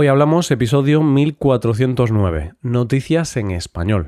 Hoy 0.00 0.06
hablamos 0.06 0.48
episodio 0.52 1.02
1409, 1.02 2.52
Noticias 2.62 3.36
en 3.36 3.50
español. 3.50 4.06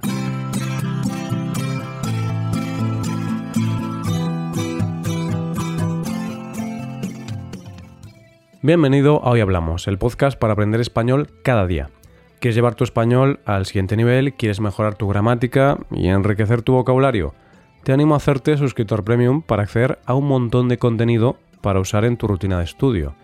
Bienvenido 8.62 9.20
a 9.24 9.30
Hoy 9.30 9.40
Hablamos, 9.40 9.88
el 9.88 9.98
podcast 9.98 10.38
para 10.38 10.52
aprender 10.52 10.80
español 10.80 11.26
cada 11.42 11.66
día. 11.66 11.90
¿Quieres 12.38 12.54
llevar 12.54 12.76
tu 12.76 12.84
español 12.84 13.40
al 13.44 13.66
siguiente 13.66 13.96
nivel? 13.96 14.34
¿Quieres 14.34 14.60
mejorar 14.60 14.94
tu 14.94 15.08
gramática 15.08 15.76
y 15.90 16.06
enriquecer 16.06 16.62
tu 16.62 16.74
vocabulario? 16.74 17.34
Te 17.82 17.92
animo 17.92 18.14
a 18.14 18.18
hacerte 18.18 18.56
suscriptor 18.56 19.02
premium 19.02 19.42
para 19.42 19.64
acceder 19.64 19.98
a 20.06 20.14
un 20.14 20.28
montón 20.28 20.68
de 20.68 20.78
contenido 20.78 21.36
para 21.60 21.80
usar 21.80 22.04
en 22.04 22.16
tu 22.16 22.28
rutina 22.28 22.58
de 22.58 22.64
estudio 22.64 23.16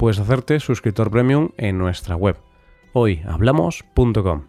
puedes 0.00 0.18
hacerte 0.18 0.60
suscriptor 0.60 1.10
premium 1.10 1.50
en 1.58 1.76
nuestra 1.76 2.16
web, 2.16 2.38
hoyhablamos.com. 2.94 4.46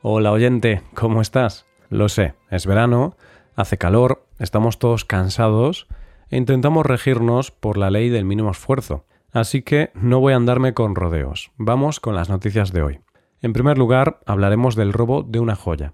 Hola 0.00 0.32
oyente, 0.32 0.80
¿cómo 0.94 1.20
estás? 1.20 1.66
Lo 1.90 2.08
sé, 2.08 2.32
es 2.50 2.64
verano, 2.64 3.14
hace 3.56 3.76
calor, 3.76 4.26
estamos 4.38 4.78
todos 4.78 5.04
cansados 5.04 5.86
e 6.30 6.38
intentamos 6.38 6.86
regirnos 6.86 7.50
por 7.50 7.76
la 7.76 7.90
ley 7.90 8.08
del 8.08 8.24
mínimo 8.24 8.52
esfuerzo. 8.52 9.04
Así 9.32 9.60
que 9.60 9.90
no 9.92 10.20
voy 10.20 10.32
a 10.32 10.36
andarme 10.36 10.72
con 10.72 10.94
rodeos. 10.94 11.52
Vamos 11.58 12.00
con 12.00 12.14
las 12.14 12.30
noticias 12.30 12.72
de 12.72 12.80
hoy. 12.80 13.00
En 13.42 13.52
primer 13.52 13.76
lugar, 13.76 14.20
hablaremos 14.24 14.76
del 14.76 14.94
robo 14.94 15.22
de 15.22 15.40
una 15.40 15.56
joya. 15.56 15.92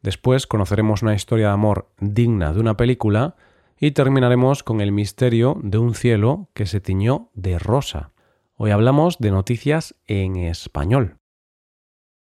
Después 0.00 0.46
conoceremos 0.46 1.02
una 1.02 1.14
historia 1.14 1.48
de 1.48 1.52
amor 1.52 1.90
digna 2.00 2.54
de 2.54 2.60
una 2.60 2.78
película 2.78 3.36
y 3.78 3.90
terminaremos 3.90 4.62
con 4.62 4.80
el 4.80 4.90
misterio 4.90 5.60
de 5.62 5.76
un 5.76 5.92
cielo 5.92 6.48
que 6.54 6.64
se 6.64 6.80
tiñó 6.80 7.28
de 7.34 7.58
rosa. 7.58 8.12
Hoy 8.60 8.72
hablamos 8.72 9.18
de 9.18 9.30
noticias 9.30 9.94
en 10.08 10.34
español. 10.34 11.18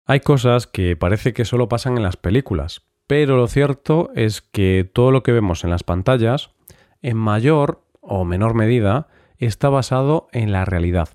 Hay 0.06 0.18
cosas 0.18 0.66
que 0.66 0.96
parece 0.96 1.32
que 1.32 1.44
solo 1.44 1.68
pasan 1.68 1.96
en 1.96 2.02
las 2.02 2.16
películas, 2.16 2.82
pero 3.06 3.36
lo 3.36 3.46
cierto 3.46 4.10
es 4.16 4.42
que 4.42 4.90
todo 4.92 5.12
lo 5.12 5.22
que 5.22 5.30
vemos 5.30 5.62
en 5.62 5.70
las 5.70 5.84
pantallas, 5.84 6.50
en 7.00 7.16
mayor 7.16 7.84
o 8.00 8.24
menor 8.24 8.54
medida, 8.54 9.06
está 9.38 9.68
basado 9.68 10.26
en 10.32 10.50
la 10.50 10.64
realidad. 10.64 11.10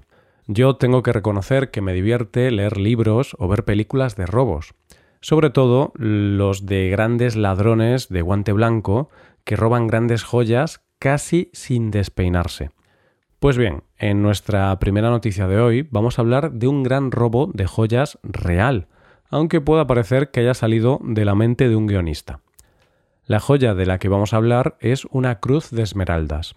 Yo 0.48 0.78
tengo 0.78 1.04
que 1.04 1.12
reconocer 1.12 1.72
que 1.72 1.82
me 1.82 1.92
divierte 1.92 2.50
leer 2.50 2.78
libros 2.78 3.36
o 3.38 3.50
ver 3.50 3.66
películas 3.66 4.16
de 4.16 4.28
robos, 4.28 4.76
sobre 5.20 5.50
todo 5.50 5.92
los 5.96 6.66
de 6.66 6.90
grandes 6.90 7.36
ladrones 7.36 8.08
de 8.08 8.22
guante 8.22 8.54
blanco 8.54 9.10
que 9.44 9.58
roban 9.58 9.88
grandes 9.88 10.24
joyas 10.24 10.86
casi 11.00 11.50
sin 11.52 11.92
despeinarse. 11.92 12.70
Pues 13.42 13.58
bien, 13.58 13.82
en 14.02 14.24
nuestra 14.24 14.78
primera 14.80 15.12
noticia 15.12 15.48
de 15.48 15.62
hoy 15.62 15.88
vamos 15.92 16.18
a 16.18 16.24
hablar 16.24 16.54
de 16.54 16.68
un 16.68 16.82
gran 16.82 17.12
robo 17.12 17.52
de 17.54 17.68
joyas 17.68 18.18
real, 18.24 18.88
aunque 19.30 19.62
pueda 19.62 19.86
parecer 19.86 20.32
que 20.32 20.40
haya 20.40 20.56
salido 20.56 21.00
de 21.04 21.24
la 21.24 21.36
mente 21.36 21.70
de 21.70 21.76
un 21.76 21.86
guionista. 21.86 22.40
La 23.28 23.40
joya 23.40 23.76
de 23.76 23.86
la 23.86 24.00
que 24.00 24.10
vamos 24.10 24.34
a 24.34 24.38
hablar 24.38 24.76
es 24.80 25.06
una 25.12 25.40
cruz 25.40 25.70
de 25.70 25.84
esmeraldas, 25.84 26.56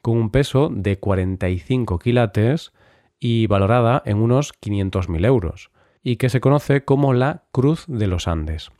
con 0.00 0.16
un 0.16 0.30
peso 0.30 0.70
de 0.72 0.96
45 1.00 1.98
quilates 1.98 2.72
y 3.18 3.48
valorada 3.48 4.00
en 4.06 4.18
unos 4.18 4.52
500.000 4.60 5.26
euros, 5.26 5.72
y 6.04 6.16
que 6.16 6.28
se 6.28 6.40
conoce 6.40 6.84
como 6.84 7.12
la 7.14 7.42
Cruz 7.50 7.84
de 7.88 8.06
los 8.06 8.28
Andes. 8.28 8.70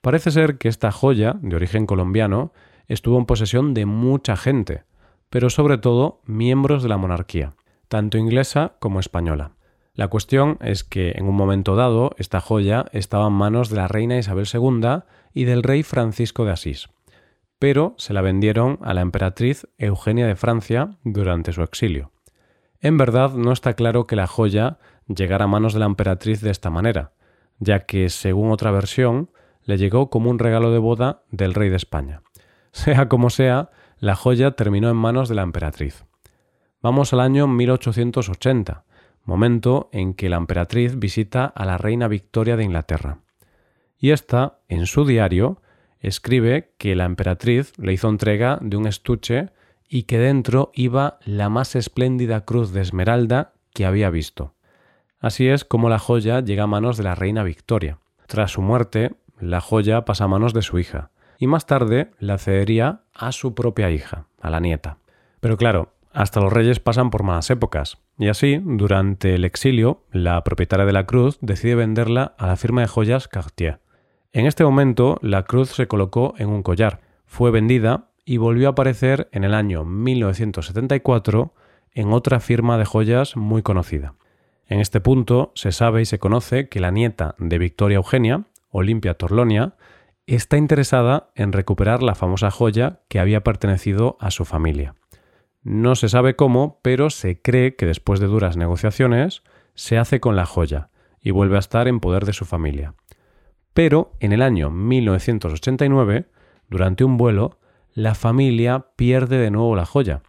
Parece 0.00 0.32
ser 0.32 0.58
que 0.58 0.68
esta 0.68 0.90
joya, 0.90 1.36
de 1.40 1.54
origen 1.54 1.86
colombiano, 1.86 2.52
estuvo 2.88 3.18
en 3.18 3.26
posesión 3.26 3.72
de 3.72 3.86
mucha 3.86 4.36
gente, 4.36 4.82
pero 5.32 5.48
sobre 5.48 5.78
todo 5.78 6.20
miembros 6.26 6.82
de 6.82 6.90
la 6.90 6.98
monarquía, 6.98 7.54
tanto 7.88 8.18
inglesa 8.18 8.74
como 8.80 9.00
española. 9.00 9.52
La 9.94 10.08
cuestión 10.08 10.58
es 10.60 10.84
que 10.84 11.12
en 11.12 11.26
un 11.26 11.34
momento 11.34 11.74
dado 11.74 12.10
esta 12.18 12.38
joya 12.38 12.84
estaba 12.92 13.28
en 13.28 13.32
manos 13.32 13.70
de 13.70 13.76
la 13.76 13.88
reina 13.88 14.18
Isabel 14.18 14.46
II 14.52 15.04
y 15.32 15.44
del 15.44 15.62
rey 15.62 15.84
Francisco 15.84 16.44
de 16.44 16.50
Asís, 16.50 16.90
pero 17.58 17.94
se 17.96 18.12
la 18.12 18.20
vendieron 18.20 18.78
a 18.82 18.92
la 18.92 19.00
emperatriz 19.00 19.66
Eugenia 19.78 20.26
de 20.26 20.36
Francia 20.36 20.98
durante 21.02 21.54
su 21.54 21.62
exilio. 21.62 22.12
En 22.80 22.98
verdad 22.98 23.32
no 23.32 23.52
está 23.52 23.72
claro 23.72 24.06
que 24.06 24.16
la 24.16 24.26
joya 24.26 24.80
llegara 25.06 25.46
a 25.46 25.48
manos 25.48 25.72
de 25.72 25.80
la 25.80 25.86
emperatriz 25.86 26.42
de 26.42 26.50
esta 26.50 26.68
manera, 26.68 27.12
ya 27.58 27.86
que, 27.86 28.10
según 28.10 28.50
otra 28.50 28.70
versión, 28.70 29.30
le 29.64 29.78
llegó 29.78 30.10
como 30.10 30.28
un 30.28 30.38
regalo 30.38 30.72
de 30.72 30.78
boda 30.78 31.22
del 31.30 31.54
rey 31.54 31.70
de 31.70 31.76
España. 31.76 32.20
Sea 32.72 33.08
como 33.08 33.30
sea, 33.30 33.70
la 34.02 34.16
joya 34.16 34.50
terminó 34.50 34.90
en 34.90 34.96
manos 34.96 35.28
de 35.28 35.36
la 35.36 35.42
emperatriz. 35.42 36.04
Vamos 36.82 37.12
al 37.12 37.20
año 37.20 37.46
1880, 37.46 38.82
momento 39.22 39.90
en 39.92 40.14
que 40.14 40.28
la 40.28 40.38
emperatriz 40.38 40.98
visita 40.98 41.44
a 41.44 41.64
la 41.64 41.78
reina 41.78 42.08
Victoria 42.08 42.56
de 42.56 42.64
Inglaterra. 42.64 43.20
Y 43.96 44.10
ésta, 44.10 44.58
en 44.66 44.86
su 44.86 45.04
diario, 45.04 45.62
escribe 46.00 46.72
que 46.78 46.96
la 46.96 47.04
emperatriz 47.04 47.78
le 47.78 47.92
hizo 47.92 48.08
entrega 48.08 48.58
de 48.60 48.76
un 48.76 48.88
estuche 48.88 49.50
y 49.88 50.02
que 50.02 50.18
dentro 50.18 50.72
iba 50.74 51.20
la 51.24 51.48
más 51.48 51.76
espléndida 51.76 52.44
cruz 52.44 52.72
de 52.72 52.80
esmeralda 52.80 53.52
que 53.72 53.86
había 53.86 54.10
visto. 54.10 54.56
Así 55.20 55.46
es 55.46 55.64
como 55.64 55.88
la 55.88 56.00
joya 56.00 56.40
llega 56.40 56.64
a 56.64 56.66
manos 56.66 56.96
de 56.96 57.04
la 57.04 57.14
reina 57.14 57.44
Victoria. 57.44 58.00
Tras 58.26 58.50
su 58.50 58.62
muerte, 58.62 59.14
la 59.38 59.60
joya 59.60 60.04
pasa 60.04 60.24
a 60.24 60.28
manos 60.28 60.54
de 60.54 60.62
su 60.62 60.80
hija, 60.80 61.12
y 61.42 61.48
más 61.48 61.66
tarde 61.66 62.12
la 62.20 62.38
cedería 62.38 63.00
a 63.12 63.32
su 63.32 63.52
propia 63.52 63.90
hija, 63.90 64.26
a 64.40 64.48
la 64.48 64.60
nieta. 64.60 64.98
Pero 65.40 65.56
claro, 65.56 65.92
hasta 66.12 66.40
los 66.40 66.52
reyes 66.52 66.78
pasan 66.78 67.10
por 67.10 67.24
malas 67.24 67.50
épocas, 67.50 67.98
y 68.16 68.28
así, 68.28 68.60
durante 68.62 69.34
el 69.34 69.44
exilio, 69.44 70.04
la 70.12 70.44
propietaria 70.44 70.86
de 70.86 70.92
la 70.92 71.04
cruz 71.04 71.38
decide 71.40 71.74
venderla 71.74 72.36
a 72.38 72.46
la 72.46 72.54
firma 72.54 72.82
de 72.82 72.86
joyas 72.86 73.26
Cartier. 73.26 73.80
En 74.32 74.46
este 74.46 74.62
momento, 74.62 75.18
la 75.20 75.42
cruz 75.42 75.70
se 75.70 75.88
colocó 75.88 76.34
en 76.38 76.48
un 76.48 76.62
collar, 76.62 77.00
fue 77.26 77.50
vendida 77.50 78.10
y 78.24 78.36
volvió 78.36 78.68
a 78.68 78.70
aparecer 78.70 79.28
en 79.32 79.42
el 79.42 79.54
año 79.54 79.84
1974 79.84 81.54
en 81.92 82.12
otra 82.12 82.38
firma 82.38 82.78
de 82.78 82.84
joyas 82.84 83.36
muy 83.36 83.62
conocida. 83.62 84.14
En 84.68 84.78
este 84.78 85.00
punto 85.00 85.50
se 85.56 85.72
sabe 85.72 86.02
y 86.02 86.04
se 86.04 86.20
conoce 86.20 86.68
que 86.68 86.78
la 86.78 86.92
nieta 86.92 87.34
de 87.38 87.58
Victoria 87.58 87.96
Eugenia, 87.96 88.44
Olimpia 88.70 89.14
Torlonia, 89.14 89.74
está 90.36 90.56
interesada 90.56 91.30
en 91.34 91.52
recuperar 91.52 92.02
la 92.02 92.14
famosa 92.14 92.50
joya 92.50 93.00
que 93.08 93.20
había 93.20 93.42
pertenecido 93.42 94.16
a 94.18 94.30
su 94.30 94.44
familia. 94.44 94.94
No 95.62 95.94
se 95.94 96.08
sabe 96.08 96.36
cómo, 96.36 96.80
pero 96.82 97.10
se 97.10 97.40
cree 97.40 97.76
que 97.76 97.86
después 97.86 98.18
de 98.18 98.28
duras 98.28 98.56
negociaciones 98.56 99.42
se 99.74 99.98
hace 99.98 100.20
con 100.20 100.34
la 100.34 100.46
joya 100.46 100.88
y 101.20 101.30
vuelve 101.32 101.56
a 101.56 101.60
estar 101.60 101.86
en 101.86 102.00
poder 102.00 102.24
de 102.24 102.32
su 102.32 102.44
familia. 102.44 102.94
Pero 103.74 104.12
en 104.20 104.32
el 104.32 104.42
año 104.42 104.70
1989, 104.70 106.26
durante 106.68 107.04
un 107.04 107.16
vuelo, 107.16 107.58
la 107.92 108.14
familia 108.14 108.86
pierde 108.96 109.38
de 109.38 109.50
nuevo 109.50 109.76
la 109.76 109.86
joya. 109.86 110.22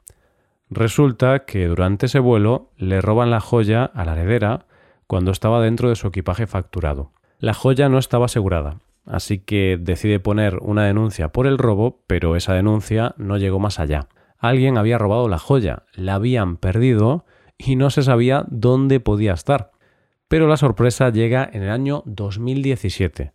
Resulta 0.69 1.46
que 1.46 1.68
durante 1.68 2.08
ese 2.08 2.19
vuelo 2.19 2.72
le 2.78 3.02
roban 3.02 3.31
la 3.31 3.40
joya 3.40 3.86
a 3.86 4.06
la 4.06 4.13
heredera 4.13 4.66
cuando 5.08 5.31
estaba 5.31 5.62
dentro 5.62 5.90
de 5.90 5.96
su 5.96 6.08
equipaje 6.08 6.46
facturado. 6.46 7.12
La 7.40 7.53
joya 7.53 7.90
no 7.90 7.97
estaba 7.97 8.25
asegurada 8.25 8.83
así 9.06 9.40
que 9.40 9.78
decide 9.80 10.19
poner 10.19 10.58
una 10.62 10.86
denuncia 10.86 11.31
por 11.31 11.47
el 11.47 11.58
robo, 11.58 12.03
pero 12.08 12.36
esa 12.36 12.53
denuncia 12.53 13.14
no 13.18 13.38
llegó 13.38 13.59
más 13.59 13.80
allá. 13.80 14.08
Alguien 14.38 14.78
había 14.78 14.97
robado 14.97 15.30
la 15.30 15.40
joya, 15.40 15.84
la 15.94 16.16
habían 16.16 16.58
perdido 16.58 17.25
y 17.58 17.75
no 17.75 17.90
se 17.90 18.03
sabía 18.03 18.46
dónde 18.50 19.00
podía 19.00 19.34
estar. 19.34 19.72
Pero 20.28 20.47
la 20.47 20.58
sorpresa 20.58 21.09
llega 21.09 21.50
en 21.52 21.63
el 21.63 21.69
año 21.69 22.03
2017, 22.06 23.34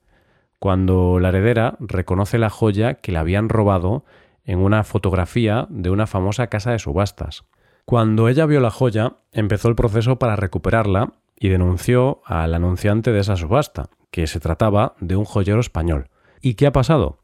cuando 0.59 1.21
la 1.21 1.29
heredera 1.29 1.77
reconoce 1.81 2.39
la 2.39 2.51
joya 2.51 2.95
que 2.95 3.13
le 3.13 3.19
habían 3.19 3.49
robado 3.49 4.05
en 4.45 4.59
una 4.59 4.83
fotografía 4.85 5.67
de 5.71 5.91
una 5.91 6.07
famosa 6.07 6.49
casa 6.49 6.73
de 6.73 6.79
subastas. 6.79 7.45
Cuando 7.85 8.29
ella 8.29 8.45
vio 8.47 8.61
la 8.61 8.71
joya, 8.71 9.17
empezó 9.33 9.69
el 9.69 9.77
proceso 9.77 10.19
para 10.19 10.37
recuperarla 10.37 11.15
y 11.39 11.49
denunció 11.49 12.21
al 12.25 12.55
anunciante 12.55 13.13
de 13.13 13.21
esa 13.21 13.37
subasta, 13.37 13.89
que 14.11 14.27
se 14.27 14.41
trataba 14.41 14.95
de 15.01 15.17
un 15.17 15.25
joyero 15.25 15.61
español. 15.61 16.09
¿Y 16.41 16.55
qué 16.55 16.67
ha 16.67 16.73
pasado? 16.73 17.19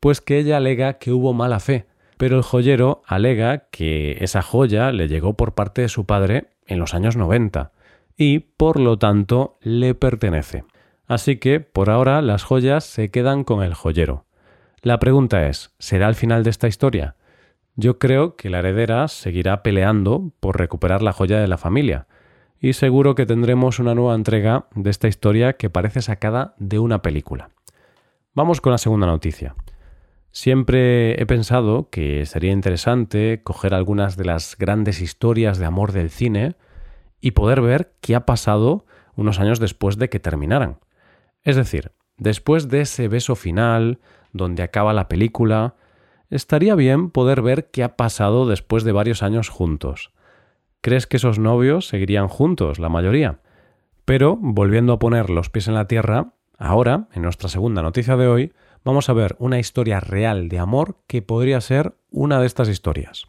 Pues 0.00 0.20
que 0.20 0.38
ella 0.38 0.56
alega 0.56 0.98
que 0.98 1.12
hubo 1.12 1.32
mala 1.32 1.60
fe, 1.60 1.86
pero 2.16 2.36
el 2.36 2.42
joyero 2.42 3.02
alega 3.06 3.68
que 3.70 4.16
esa 4.20 4.42
joya 4.42 4.92
le 4.92 5.08
llegó 5.08 5.34
por 5.34 5.54
parte 5.54 5.82
de 5.82 5.88
su 5.88 6.06
padre 6.06 6.48
en 6.66 6.78
los 6.78 6.94
años 6.94 7.16
90 7.16 7.72
y, 8.16 8.40
por 8.40 8.80
lo 8.80 8.98
tanto, 8.98 9.58
le 9.60 9.94
pertenece. 9.94 10.64
Así 11.06 11.36
que, 11.36 11.60
por 11.60 11.90
ahora, 11.90 12.22
las 12.22 12.42
joyas 12.42 12.84
se 12.84 13.10
quedan 13.10 13.44
con 13.44 13.62
el 13.62 13.74
joyero. 13.74 14.24
La 14.82 14.98
pregunta 14.98 15.46
es, 15.48 15.74
¿será 15.78 16.08
el 16.08 16.14
final 16.14 16.42
de 16.42 16.50
esta 16.50 16.68
historia? 16.68 17.16
Yo 17.74 17.98
creo 17.98 18.36
que 18.36 18.50
la 18.50 18.60
heredera 18.60 19.06
seguirá 19.08 19.62
peleando 19.62 20.32
por 20.40 20.58
recuperar 20.58 21.02
la 21.02 21.12
joya 21.12 21.38
de 21.38 21.46
la 21.46 21.58
familia, 21.58 22.06
y 22.60 22.72
seguro 22.72 23.14
que 23.14 23.26
tendremos 23.26 23.78
una 23.78 23.94
nueva 23.94 24.14
entrega 24.14 24.66
de 24.74 24.90
esta 24.90 25.08
historia 25.08 25.54
que 25.54 25.70
parece 25.70 26.02
sacada 26.02 26.54
de 26.58 26.78
una 26.78 27.02
película. 27.02 27.50
Vamos 28.34 28.60
con 28.60 28.72
la 28.72 28.78
segunda 28.78 29.06
noticia. 29.06 29.54
Siempre 30.30 31.20
he 31.20 31.26
pensado 31.26 31.88
que 31.90 32.26
sería 32.26 32.52
interesante 32.52 33.40
coger 33.42 33.72
algunas 33.72 34.16
de 34.16 34.26
las 34.26 34.56
grandes 34.58 35.00
historias 35.00 35.58
de 35.58 35.64
amor 35.64 35.92
del 35.92 36.10
cine 36.10 36.56
y 37.20 37.30
poder 37.30 37.62
ver 37.62 37.94
qué 38.00 38.14
ha 38.14 38.26
pasado 38.26 38.84
unos 39.14 39.40
años 39.40 39.60
después 39.60 39.96
de 39.96 40.10
que 40.10 40.20
terminaran. 40.20 40.78
Es 41.42 41.56
decir, 41.56 41.92
después 42.18 42.68
de 42.68 42.82
ese 42.82 43.08
beso 43.08 43.34
final, 43.34 43.98
donde 44.32 44.62
acaba 44.62 44.92
la 44.92 45.08
película, 45.08 45.74
estaría 46.28 46.74
bien 46.74 47.10
poder 47.10 47.40
ver 47.40 47.70
qué 47.70 47.82
ha 47.82 47.96
pasado 47.96 48.46
después 48.46 48.84
de 48.84 48.92
varios 48.92 49.22
años 49.22 49.48
juntos. 49.48 50.12
¿Crees 50.86 51.08
que 51.08 51.16
esos 51.16 51.40
novios 51.40 51.88
seguirían 51.88 52.28
juntos, 52.28 52.78
la 52.78 52.88
mayoría? 52.88 53.40
Pero, 54.04 54.38
volviendo 54.40 54.92
a 54.92 55.00
poner 55.00 55.30
los 55.30 55.50
pies 55.50 55.66
en 55.66 55.74
la 55.74 55.88
tierra, 55.88 56.34
ahora, 56.58 57.08
en 57.12 57.22
nuestra 57.22 57.48
segunda 57.48 57.82
noticia 57.82 58.16
de 58.16 58.28
hoy, 58.28 58.52
vamos 58.84 59.08
a 59.08 59.12
ver 59.12 59.34
una 59.40 59.58
historia 59.58 59.98
real 59.98 60.48
de 60.48 60.60
amor 60.60 60.98
que 61.08 61.22
podría 61.22 61.60
ser 61.60 61.96
una 62.12 62.38
de 62.38 62.46
estas 62.46 62.68
historias. 62.68 63.26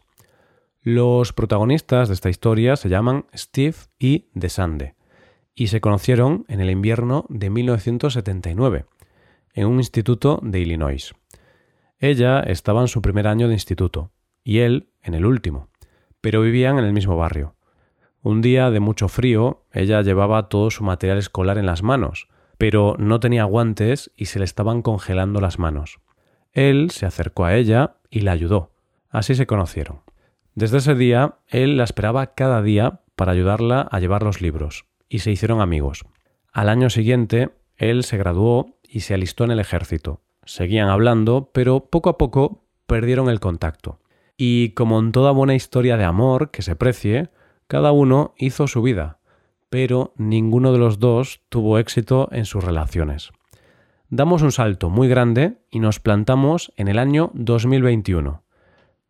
Los 0.82 1.32
protagonistas 1.32 2.06
de 2.06 2.14
esta 2.14 2.30
historia 2.30 2.76
se 2.76 2.90
llaman 2.90 3.26
Steve 3.34 3.74
y 3.98 4.28
Desande 4.34 4.94
y 5.52 5.66
se 5.66 5.80
conocieron 5.80 6.44
en 6.46 6.60
el 6.60 6.70
invierno 6.70 7.26
de 7.28 7.50
1979 7.50 8.84
en 9.54 9.66
un 9.66 9.78
instituto 9.78 10.38
de 10.44 10.60
Illinois. 10.60 11.12
Ella 11.98 12.38
estaba 12.38 12.82
en 12.82 12.88
su 12.88 13.02
primer 13.02 13.26
año 13.26 13.48
de 13.48 13.54
instituto 13.54 14.12
y 14.44 14.60
él 14.60 14.90
en 15.02 15.14
el 15.14 15.26
último, 15.26 15.67
pero 16.20 16.40
vivían 16.40 16.78
en 16.78 16.84
el 16.84 16.92
mismo 16.92 17.16
barrio. 17.16 17.54
Un 18.22 18.40
día 18.42 18.70
de 18.70 18.80
mucho 18.80 19.08
frío, 19.08 19.64
ella 19.72 20.02
llevaba 20.02 20.48
todo 20.48 20.70
su 20.70 20.84
material 20.84 21.18
escolar 21.18 21.58
en 21.58 21.66
las 21.66 21.82
manos, 21.82 22.28
pero 22.58 22.96
no 22.98 23.20
tenía 23.20 23.44
guantes 23.44 24.10
y 24.16 24.26
se 24.26 24.38
le 24.38 24.44
estaban 24.44 24.82
congelando 24.82 25.40
las 25.40 25.58
manos. 25.58 26.00
Él 26.52 26.90
se 26.90 27.06
acercó 27.06 27.44
a 27.44 27.54
ella 27.54 27.96
y 28.10 28.20
la 28.20 28.32
ayudó. 28.32 28.72
Así 29.10 29.34
se 29.34 29.46
conocieron. 29.46 30.00
Desde 30.54 30.78
ese 30.78 30.94
día, 30.96 31.36
él 31.46 31.76
la 31.76 31.84
esperaba 31.84 32.34
cada 32.34 32.62
día 32.62 33.00
para 33.14 33.32
ayudarla 33.32 33.82
a 33.82 34.00
llevar 34.00 34.22
los 34.22 34.40
libros, 34.40 34.86
y 35.08 35.20
se 35.20 35.30
hicieron 35.30 35.60
amigos. 35.60 36.04
Al 36.52 36.68
año 36.68 36.90
siguiente, 36.90 37.50
él 37.76 38.02
se 38.02 38.18
graduó 38.18 38.78
y 38.82 39.00
se 39.00 39.14
alistó 39.14 39.44
en 39.44 39.52
el 39.52 39.60
ejército. 39.60 40.20
Seguían 40.44 40.88
hablando, 40.88 41.50
pero 41.52 41.90
poco 41.90 42.10
a 42.10 42.18
poco 42.18 42.64
perdieron 42.86 43.28
el 43.28 43.38
contacto. 43.38 44.00
Y 44.40 44.70
como 44.70 45.00
en 45.00 45.10
toda 45.10 45.32
buena 45.32 45.56
historia 45.56 45.96
de 45.96 46.04
amor 46.04 46.52
que 46.52 46.62
se 46.62 46.76
precie, 46.76 47.28
cada 47.66 47.90
uno 47.90 48.34
hizo 48.38 48.68
su 48.68 48.80
vida, 48.82 49.18
pero 49.68 50.14
ninguno 50.16 50.72
de 50.72 50.78
los 50.78 51.00
dos 51.00 51.42
tuvo 51.48 51.76
éxito 51.78 52.28
en 52.30 52.44
sus 52.44 52.62
relaciones. 52.62 53.32
Damos 54.08 54.42
un 54.42 54.52
salto 54.52 54.90
muy 54.90 55.08
grande 55.08 55.58
y 55.72 55.80
nos 55.80 55.98
plantamos 55.98 56.72
en 56.76 56.86
el 56.86 57.00
año 57.00 57.32
2021, 57.34 58.44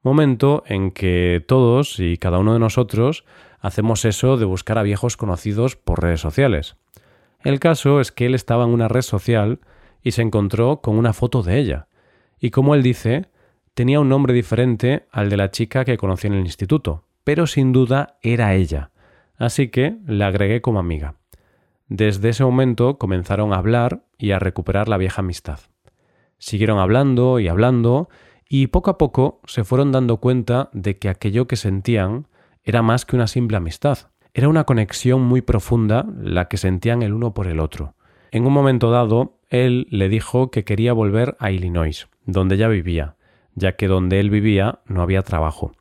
momento 0.02 0.64
en 0.66 0.92
que 0.92 1.44
todos 1.46 2.00
y 2.00 2.16
cada 2.16 2.38
uno 2.38 2.54
de 2.54 2.58
nosotros 2.58 3.26
hacemos 3.60 4.06
eso 4.06 4.38
de 4.38 4.46
buscar 4.46 4.78
a 4.78 4.82
viejos 4.82 5.18
conocidos 5.18 5.76
por 5.76 6.02
redes 6.02 6.22
sociales. 6.22 6.76
El 7.44 7.60
caso 7.60 8.00
es 8.00 8.12
que 8.12 8.24
él 8.24 8.34
estaba 8.34 8.64
en 8.64 8.70
una 8.70 8.88
red 8.88 9.02
social 9.02 9.60
y 10.02 10.12
se 10.12 10.22
encontró 10.22 10.80
con 10.80 10.96
una 10.96 11.12
foto 11.12 11.42
de 11.42 11.58
ella, 11.58 11.86
y 12.40 12.48
como 12.48 12.74
él 12.74 12.82
dice, 12.82 13.28
tenía 13.78 14.00
un 14.00 14.08
nombre 14.08 14.34
diferente 14.34 15.06
al 15.12 15.30
de 15.30 15.36
la 15.36 15.52
chica 15.52 15.84
que 15.84 15.96
conocí 15.96 16.26
en 16.26 16.32
el 16.32 16.40
instituto, 16.40 17.04
pero 17.22 17.46
sin 17.46 17.72
duda 17.72 18.18
era 18.22 18.56
ella, 18.56 18.90
así 19.36 19.68
que 19.68 19.98
la 20.04 20.26
agregué 20.26 20.60
como 20.60 20.80
amiga. 20.80 21.14
Desde 21.86 22.30
ese 22.30 22.42
momento 22.42 22.98
comenzaron 22.98 23.52
a 23.52 23.58
hablar 23.58 24.02
y 24.18 24.32
a 24.32 24.40
recuperar 24.40 24.88
la 24.88 24.96
vieja 24.96 25.20
amistad. 25.20 25.60
Siguieron 26.38 26.80
hablando 26.80 27.38
y 27.38 27.46
hablando 27.46 28.08
y 28.48 28.66
poco 28.66 28.90
a 28.90 28.98
poco 28.98 29.40
se 29.46 29.62
fueron 29.62 29.92
dando 29.92 30.16
cuenta 30.16 30.70
de 30.72 30.98
que 30.98 31.08
aquello 31.08 31.46
que 31.46 31.54
sentían 31.54 32.26
era 32.64 32.82
más 32.82 33.04
que 33.04 33.14
una 33.14 33.28
simple 33.28 33.58
amistad, 33.58 34.10
era 34.34 34.48
una 34.48 34.64
conexión 34.64 35.22
muy 35.22 35.40
profunda 35.40 36.04
la 36.20 36.48
que 36.48 36.56
sentían 36.56 37.02
el 37.02 37.12
uno 37.12 37.32
por 37.32 37.46
el 37.46 37.60
otro. 37.60 37.94
En 38.32 38.44
un 38.44 38.52
momento 38.52 38.90
dado, 38.90 39.38
él 39.50 39.86
le 39.90 40.08
dijo 40.08 40.50
que 40.50 40.64
quería 40.64 40.92
volver 40.92 41.36
a 41.38 41.52
Illinois, 41.52 42.08
donde 42.26 42.56
ya 42.56 42.66
vivía, 42.66 43.14
ya 43.58 43.76
que 43.76 43.88
donde 43.88 44.20
él 44.20 44.30
vivía 44.30 44.80
no 44.86 45.02
había 45.02 45.22
trabajo. 45.22 45.72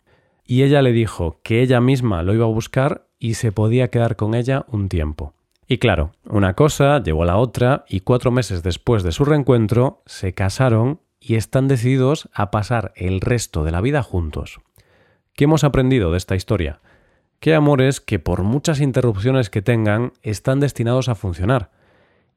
Y 0.46 0.64
ella 0.64 0.82
le 0.82 0.92
dijo 0.92 1.40
que 1.44 1.62
ella 1.62 1.82
misma 1.82 2.24
lo 2.24 2.34
iba 2.34 2.46
a 2.46 2.50
buscar 2.50 3.08
y 3.20 3.36
se 3.36 3.52
podía 3.52 3.90
quedar 3.90 4.16
con 4.16 4.36
ella 4.36 4.66
un 4.70 4.90
tiempo. 4.90 5.34
Y 5.68 5.80
claro, 5.80 6.12
una 6.24 6.54
cosa 6.54 7.04
llevó 7.04 7.24
a 7.24 7.28
la 7.28 7.38
otra 7.38 7.84
y 7.90 8.00
cuatro 8.00 8.32
meses 8.32 8.64
después 8.64 9.04
de 9.04 9.12
su 9.12 9.26
reencuentro 9.26 10.02
se 10.06 10.34
casaron 10.34 11.02
y 11.20 11.36
están 11.36 11.68
decididos 11.68 12.30
a 12.34 12.52
pasar 12.52 12.94
el 12.96 13.20
resto 13.20 13.66
de 13.66 13.72
la 13.72 13.82
vida 13.82 14.02
juntos. 14.02 14.60
¿Qué 15.34 15.44
hemos 15.44 15.66
aprendido 15.66 16.12
de 16.12 16.18
esta 16.18 16.36
historia? 16.36 16.80
Que 17.40 17.54
amores 17.54 18.00
que 18.00 18.18
por 18.18 18.44
muchas 18.44 18.80
interrupciones 18.80 19.50
que 19.50 19.62
tengan 19.62 20.14
están 20.24 20.62
destinados 20.62 21.10
a 21.10 21.16
funcionar 21.16 21.72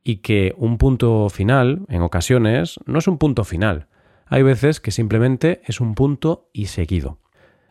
y 0.02 0.16
que 0.16 0.54
un 0.56 0.78
punto 0.78 1.28
final, 1.28 1.86
en 1.88 2.02
ocasiones, 2.02 2.80
no 2.86 2.98
es 2.98 3.06
un 3.06 3.18
punto 3.18 3.44
final. 3.44 3.86
Hay 4.32 4.44
veces 4.44 4.80
que 4.80 4.92
simplemente 4.92 5.60
es 5.64 5.80
un 5.80 5.96
punto 5.96 6.48
y 6.52 6.66
seguido. 6.66 7.18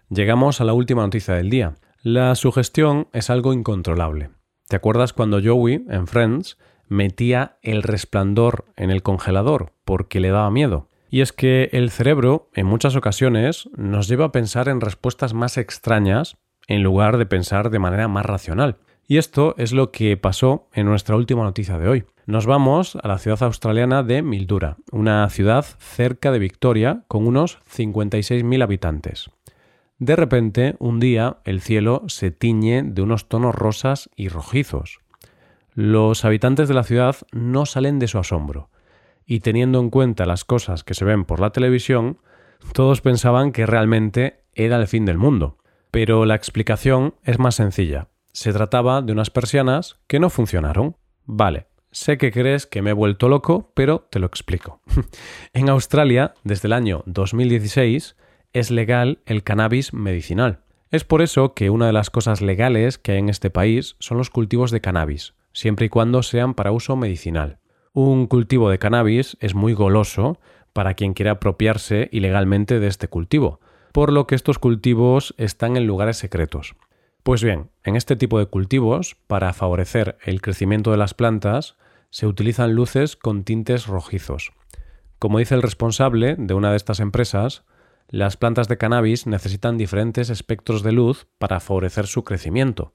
Llegamos 0.10 0.60
a 0.60 0.66
la 0.66 0.74
última 0.74 1.04
noticia 1.04 1.36
del 1.36 1.50
día. 1.50 1.76
La 2.04 2.36
sugestión 2.36 3.08
es 3.14 3.30
algo 3.30 3.54
incontrolable. 3.54 4.32
¿Te 4.68 4.76
acuerdas 4.76 5.14
cuando 5.14 5.40
Joey, 5.42 5.86
en 5.88 6.06
Friends, 6.06 6.58
metía 6.90 7.60
el 7.62 7.82
resplandor 7.82 8.66
en 8.76 8.92
el 8.92 9.04
congelador 9.04 9.72
porque 9.86 10.20
le 10.20 10.32
daba 10.32 10.52
miedo? 10.52 10.90
Y 11.10 11.22
es 11.22 11.32
que 11.32 11.70
el 11.72 11.92
cerebro, 11.92 12.50
en 12.54 12.68
muchas 12.68 12.98
ocasiones, 12.98 13.70
nos 13.78 14.10
lleva 14.10 14.26
a 14.26 14.32
pensar 14.34 14.68
en 14.68 14.82
respuestas 14.82 15.34
más 15.34 15.58
extrañas 15.58 16.38
en 16.68 16.84
lugar 16.84 17.18
de 17.18 17.26
pensar 17.26 17.70
de 17.70 17.80
manera 17.80 18.10
más 18.10 18.26
racional. 18.26 18.80
Y 19.10 19.18
esto 19.18 19.56
es 19.58 19.74
lo 19.74 19.92
que 19.92 20.16
pasó 20.18 20.68
en 20.72 20.86
nuestra 20.86 21.16
última 21.16 21.44
noticia 21.44 21.80
de 21.80 21.90
hoy. 21.90 22.06
Nos 22.28 22.46
vamos 22.46 22.96
a 22.96 23.08
la 23.08 23.18
ciudad 23.18 23.42
australiana 23.42 24.04
de 24.04 24.22
Mildura, 24.22 24.78
una 24.92 25.28
ciudad 25.32 25.66
cerca 25.80 26.32
de 26.32 26.38
Victoria 26.38 27.06
con 27.08 27.26
unos 27.26 27.58
56.000 27.76 28.62
habitantes. 28.62 29.32
De 29.98 30.16
repente, 30.16 30.76
un 30.78 31.00
día, 31.00 31.38
el 31.44 31.60
cielo 31.60 32.04
se 32.06 32.30
tiñe 32.30 32.84
de 32.84 33.02
unos 33.02 33.28
tonos 33.28 33.56
rosas 33.56 34.12
y 34.16 34.28
rojizos. 34.28 35.00
Los 35.74 36.24
habitantes 36.24 36.68
de 36.68 36.76
la 36.76 36.84
ciudad 36.84 37.16
no 37.32 37.66
salen 37.66 37.98
de 37.98 38.08
su 38.08 38.20
asombro, 38.20 38.70
y 39.26 39.40
teniendo 39.40 39.80
en 39.80 39.90
cuenta 39.90 40.28
las 40.28 40.46
cosas 40.46 40.84
que 40.84 40.94
se 40.94 41.06
ven 41.06 41.26
por 41.26 41.40
la 41.40 41.50
televisión, 41.50 42.20
todos 42.74 43.02
pensaban 43.02 43.54
que 43.54 43.66
realmente 43.66 44.44
era 44.54 44.78
el 44.78 44.86
fin 44.86 45.06
del 45.06 45.18
mundo. 45.18 45.58
Pero 45.90 46.26
la 46.26 46.36
explicación 46.36 47.16
es 47.24 47.40
más 47.40 47.56
sencilla. 47.56 48.08
Se 48.32 48.54
trataba 48.54 49.02
de 49.02 49.12
unas 49.12 49.30
persianas 49.30 50.00
que 50.08 50.20
no 50.20 50.30
funcionaron. 50.30 50.96
Vale, 51.26 51.68
sé 51.92 52.18
que 52.18 52.32
crees 52.32 52.68
que 52.68 52.82
me 52.82 52.92
he 52.92 52.94
vuelto 52.94 53.30
loco, 53.30 53.72
pero 53.74 54.08
te 54.10 54.20
lo 54.20 54.28
explico. 54.28 54.82
en 55.54 55.70
Australia, 55.70 56.34
desde 56.44 56.68
el 56.68 56.74
año 56.74 57.04
2016, 57.06 58.16
es 58.54 58.72
legal 58.72 59.20
el 59.26 59.44
cannabis 59.44 59.94
medicinal. 59.94 60.62
Es 60.92 61.04
por 61.04 61.22
eso 61.22 61.54
que 61.54 61.70
una 61.70 61.86
de 61.86 61.94
las 61.94 62.10
cosas 62.10 62.42
legales 62.42 62.98
que 62.98 63.12
hay 63.12 63.20
en 63.20 63.30
este 63.30 63.50
país 63.50 63.96
son 64.00 64.18
los 64.18 64.30
cultivos 64.30 64.72
de 64.72 64.82
cannabis, 64.82 65.36
siempre 65.54 65.86
y 65.86 65.90
cuando 65.90 66.24
sean 66.24 66.56
para 66.56 66.72
uso 66.72 66.96
medicinal. 66.96 67.60
Un 67.94 68.28
cultivo 68.28 68.70
de 68.70 68.80
cannabis 68.80 69.38
es 69.40 69.54
muy 69.54 69.74
goloso 69.74 70.40
para 70.74 70.94
quien 70.94 71.14
quiera 71.14 71.34
apropiarse 71.34 72.10
ilegalmente 72.12 72.80
de 72.80 72.88
este 72.88 73.08
cultivo, 73.08 73.60
por 73.92 74.12
lo 74.12 74.26
que 74.26 74.36
estos 74.36 74.60
cultivos 74.60 75.36
están 75.38 75.78
en 75.78 75.86
lugares 75.86 76.18
secretos. 76.18 76.76
Pues 77.30 77.44
bien, 77.44 77.70
en 77.84 77.96
este 77.96 78.16
tipo 78.16 78.40
de 78.40 78.48
cultivos, 78.48 79.16
para 79.28 79.54
favorecer 79.54 80.18
el 80.26 80.42
crecimiento 80.42 80.90
de 80.90 80.98
las 80.98 81.14
plantas, 81.14 81.78
se 82.10 82.26
utilizan 82.26 82.74
luces 82.74 83.16
con 83.16 83.44
tintes 83.44 83.86
rojizos. 83.86 84.52
Como 85.20 85.38
dice 85.38 85.54
el 85.54 85.62
responsable 85.62 86.36
de 86.40 86.56
una 86.56 86.72
de 86.72 86.78
estas 86.78 87.00
empresas, 87.00 87.66
las 88.08 88.36
plantas 88.36 88.68
de 88.68 88.80
cannabis 88.80 89.28
necesitan 89.28 89.78
diferentes 89.78 90.32
espectros 90.32 90.82
de 90.82 90.92
luz 90.92 91.28
para 91.38 91.60
favorecer 91.60 92.08
su 92.08 92.24
crecimiento. 92.24 92.94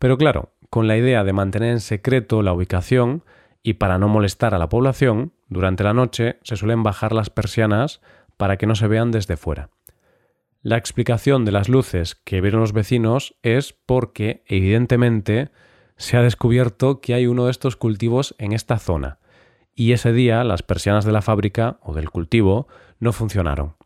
Pero 0.00 0.18
claro, 0.18 0.50
con 0.68 0.88
la 0.88 0.96
idea 0.96 1.22
de 1.22 1.32
mantener 1.32 1.70
en 1.70 1.80
secreto 1.80 2.42
la 2.42 2.52
ubicación 2.52 3.22
y 3.62 3.74
para 3.74 3.98
no 3.98 4.08
molestar 4.08 4.52
a 4.52 4.58
la 4.58 4.68
población, 4.68 5.32
durante 5.46 5.84
la 5.84 5.94
noche 5.94 6.40
se 6.42 6.56
suelen 6.56 6.82
bajar 6.82 7.12
las 7.12 7.30
persianas 7.30 8.00
para 8.36 8.56
que 8.56 8.66
no 8.66 8.74
se 8.74 8.88
vean 8.88 9.12
desde 9.12 9.36
fuera. 9.36 9.70
La 10.68 10.76
explicación 10.76 11.46
de 11.46 11.52
las 11.52 11.70
luces 11.70 12.14
que 12.14 12.42
vieron 12.42 12.60
los 12.60 12.74
vecinos 12.74 13.34
es 13.42 13.72
porque, 13.72 14.42
evidentemente, 14.44 15.50
se 15.96 16.18
ha 16.18 16.22
descubierto 16.22 17.00
que 17.00 17.14
hay 17.14 17.26
uno 17.26 17.46
de 17.46 17.52
estos 17.52 17.76
cultivos 17.76 18.34
en 18.36 18.52
esta 18.52 18.78
zona, 18.78 19.18
y 19.74 19.92
ese 19.92 20.12
día 20.12 20.44
las 20.44 20.62
persianas 20.62 21.06
de 21.06 21.12
la 21.12 21.22
fábrica 21.22 21.78
o 21.80 21.94
del 21.94 22.10
cultivo 22.10 22.68
no 23.00 23.14
funcionaron. 23.14 23.76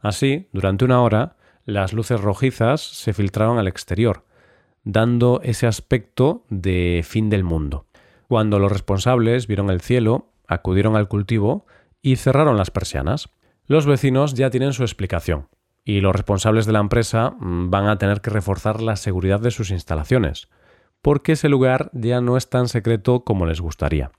Así, 0.00 0.48
durante 0.52 0.84
una 0.84 1.00
hora, 1.00 1.36
las 1.64 1.92
luces 1.92 2.20
rojizas 2.20 2.80
se 2.80 3.12
filtraron 3.12 3.60
al 3.60 3.68
exterior, 3.68 4.24
dando 4.82 5.42
ese 5.44 5.68
aspecto 5.68 6.44
de 6.50 7.04
fin 7.04 7.30
del 7.30 7.44
mundo. 7.44 7.86
Cuando 8.26 8.58
los 8.58 8.72
responsables 8.72 9.46
vieron 9.46 9.70
el 9.70 9.80
cielo, 9.80 10.32
acudieron 10.48 10.96
al 10.96 11.06
cultivo 11.06 11.66
y 12.02 12.16
cerraron 12.16 12.56
las 12.56 12.72
persianas. 12.72 13.28
Los 13.66 13.86
vecinos 13.86 14.34
ya 14.34 14.50
tienen 14.50 14.72
su 14.72 14.82
explicación, 14.82 15.46
y 15.84 16.00
los 16.00 16.14
responsables 16.14 16.66
de 16.66 16.72
la 16.72 16.80
empresa 16.80 17.34
mm, 17.38 17.70
van 17.70 17.88
a 17.88 17.98
tener 17.98 18.20
que 18.20 18.30
reforzar 18.30 18.80
la 18.80 18.96
seguridad 18.96 19.40
de 19.40 19.50
sus 19.50 19.70
instalaciones, 19.70 20.48
porque 21.00 21.32
ese 21.32 21.48
lugar 21.48 21.90
ya 21.92 22.20
no 22.20 22.36
es 22.36 22.48
tan 22.48 22.68
secreto 22.68 23.24
como 23.24 23.46
les 23.46 23.60
gustaría. 23.60 24.12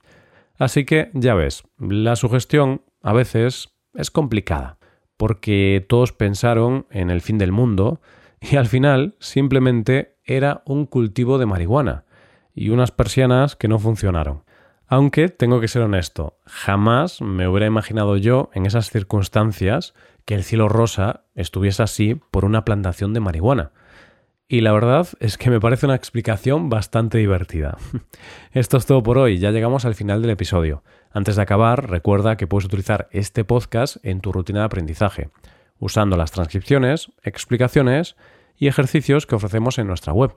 Así 0.58 0.84
que 0.84 1.10
ya 1.14 1.34
ves, 1.34 1.64
la 1.78 2.16
sugestión 2.16 2.82
a 3.02 3.12
veces 3.12 3.74
es 3.94 4.10
complicada, 4.10 4.78
porque 5.16 5.84
todos 5.88 6.12
pensaron 6.12 6.86
en 6.90 7.10
el 7.10 7.20
fin 7.20 7.38
del 7.38 7.52
mundo 7.52 8.00
y 8.40 8.56
al 8.56 8.66
final 8.66 9.16
simplemente 9.18 10.16
era 10.24 10.62
un 10.66 10.86
cultivo 10.86 11.38
de 11.38 11.46
marihuana 11.46 12.04
y 12.54 12.68
unas 12.68 12.92
persianas 12.92 13.56
que 13.56 13.68
no 13.68 13.78
funcionaron. 13.78 14.44
Aunque 14.86 15.28
tengo 15.28 15.60
que 15.60 15.68
ser 15.68 15.82
honesto, 15.82 16.38
jamás 16.44 17.22
me 17.22 17.48
hubiera 17.48 17.66
imaginado 17.66 18.16
yo 18.16 18.50
en 18.52 18.66
esas 18.66 18.90
circunstancias 18.90 19.94
que 20.24 20.34
el 20.34 20.44
cielo 20.44 20.68
rosa 20.68 21.24
estuviese 21.34 21.82
así 21.82 22.20
por 22.30 22.44
una 22.44 22.64
plantación 22.64 23.14
de 23.14 23.20
marihuana. 23.20 23.72
Y 24.46 24.60
la 24.60 24.72
verdad 24.72 25.08
es 25.20 25.38
que 25.38 25.48
me 25.48 25.58
parece 25.58 25.86
una 25.86 25.94
explicación 25.94 26.68
bastante 26.68 27.16
divertida. 27.16 27.78
Esto 28.52 28.76
es 28.76 28.84
todo 28.84 29.02
por 29.02 29.16
hoy, 29.16 29.38
ya 29.38 29.52
llegamos 29.52 29.86
al 29.86 29.94
final 29.94 30.20
del 30.20 30.32
episodio. 30.32 30.84
Antes 31.10 31.36
de 31.36 31.42
acabar, 31.42 31.88
recuerda 31.88 32.36
que 32.36 32.46
puedes 32.46 32.66
utilizar 32.66 33.08
este 33.10 33.44
podcast 33.44 33.96
en 34.04 34.20
tu 34.20 34.32
rutina 34.32 34.60
de 34.60 34.66
aprendizaje, 34.66 35.30
usando 35.78 36.18
las 36.18 36.30
transcripciones, 36.30 37.10
explicaciones 37.22 38.16
y 38.56 38.68
ejercicios 38.68 39.26
que 39.26 39.34
ofrecemos 39.34 39.78
en 39.78 39.86
nuestra 39.86 40.12
web. 40.12 40.36